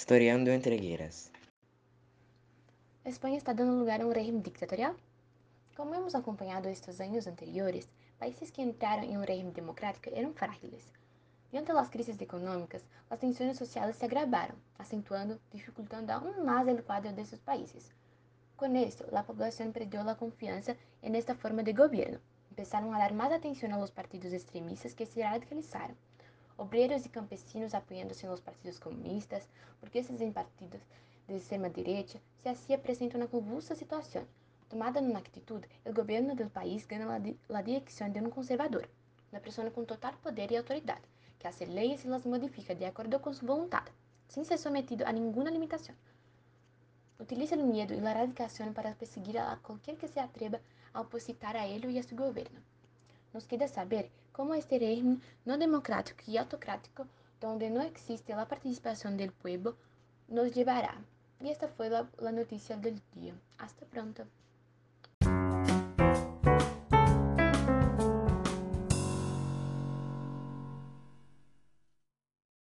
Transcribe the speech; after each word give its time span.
Historiando 0.00 0.50
Entregueiras. 0.50 1.30
Espanha 3.04 3.36
está 3.36 3.52
dando 3.52 3.78
lugar 3.78 4.00
a 4.00 4.06
um 4.06 4.12
regime 4.12 4.40
dictatorial? 4.40 4.94
Como 5.76 5.94
hemos 5.94 6.14
acompanhado 6.14 6.70
estes 6.70 7.02
anos 7.02 7.26
anteriores, 7.26 7.86
países 8.18 8.50
que 8.50 8.62
entraram 8.62 9.04
em 9.04 9.18
um 9.18 9.26
regime 9.30 9.50
democrático 9.50 10.08
eram 10.10 10.32
frágeis. 10.32 10.90
Diante 11.50 11.74
das 11.74 11.90
crises 11.90 12.18
econômicas, 12.18 12.82
as 13.10 13.18
tensões 13.18 13.58
sociais 13.58 13.94
se 13.94 14.06
agravaram, 14.06 14.54
acentuando, 14.78 15.38
dificultando 15.52 16.10
aún 16.12 16.46
mais 16.46 16.66
o 16.66 16.82
quadro 16.82 17.12
desses 17.12 17.40
países. 17.40 17.92
Com 18.56 18.74
esto, 18.76 19.04
a 19.14 19.22
população 19.22 19.70
perdeu 19.70 20.00
a 20.08 20.14
confiança 20.14 20.78
em 21.02 21.14
esta 21.14 21.34
forma 21.34 21.62
de 21.62 21.74
governo. 21.74 22.18
Empezaram 22.50 22.90
a 22.94 22.98
dar 22.98 23.12
mais 23.12 23.34
atenção 23.34 23.70
aos 23.74 23.90
partidos 23.90 24.32
extremistas 24.32 24.94
que 24.94 25.04
se 25.04 25.20
radicalizaram. 25.20 25.94
Obreiros 26.60 27.06
e 27.06 27.08
campesinos 27.08 27.72
apoiando-se 27.72 28.26
nos 28.26 28.38
partidos 28.38 28.78
comunistas, 28.78 29.48
burgueses 29.80 30.20
em 30.20 30.30
partidos 30.30 30.82
de 31.26 31.36
extrema-direita, 31.36 32.20
se 32.42 32.48
assim 32.50 32.74
apresentam 32.74 33.18
uma 33.18 33.26
convulsa 33.26 33.74
situação. 33.74 34.26
Tomada 34.68 35.00
uma 35.00 35.20
atitude, 35.20 35.66
o 35.86 35.92
governo 35.94 36.36
do 36.36 36.50
país 36.50 36.84
ganha 36.84 37.06
a 37.14 37.62
direção 37.62 38.10
de 38.10 38.20
um 38.20 38.28
conservador, 38.28 38.86
uma 39.32 39.40
pessoa 39.40 39.70
com 39.70 39.86
total 39.86 40.12
poder 40.22 40.52
e 40.52 40.58
autoridade, 40.58 41.00
que 41.38 41.48
hace 41.48 41.64
leis 41.64 42.04
e 42.04 42.12
as 42.12 42.26
modifica 42.26 42.74
de 42.74 42.84
acordo 42.84 43.18
com 43.20 43.32
sua 43.32 43.56
vontade, 43.56 43.90
sem 44.28 44.44
ser 44.44 44.58
sometido 44.58 45.06
a 45.06 45.12
nenhuma 45.12 45.48
limitação. 45.48 45.94
Utiliza 47.18 47.56
o 47.56 47.66
medo 47.66 47.94
e 47.94 48.06
a 48.06 48.12
radicação 48.12 48.70
para 48.74 48.94
perseguir 48.94 49.38
a 49.38 49.56
qualquer 49.62 49.96
que 49.96 50.06
se 50.06 50.20
atreva 50.20 50.60
a 50.92 51.00
opositar 51.00 51.56
a 51.56 51.66
ele 51.66 51.86
e 51.88 51.98
a 51.98 52.02
seu 52.02 52.18
governo. 52.18 52.60
Nos 53.32 53.46
queda 53.46 53.66
saber 53.66 54.12
como 54.40 54.54
este 54.54 54.78
régimen 54.78 55.20
no 55.44 55.58
democrático 55.58 56.22
y 56.26 56.38
autocrático, 56.38 57.06
donde 57.42 57.68
no 57.68 57.82
existe 57.82 58.34
la 58.34 58.48
participación 58.48 59.18
del 59.18 59.32
pueblo, 59.32 59.76
nos 60.28 60.54
llevará. 60.54 60.94
Y 61.40 61.50
esta 61.50 61.68
fue 61.68 61.90
la, 61.90 62.08
la 62.18 62.32
noticia 62.32 62.78
del 62.78 63.02
día. 63.12 63.34
Hasta 63.58 63.84
pronto. 63.84 64.24